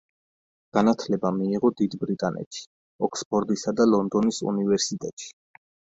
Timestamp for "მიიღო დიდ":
1.35-1.95